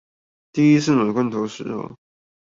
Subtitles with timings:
[0.51, 1.95] 第一次買罐頭的時候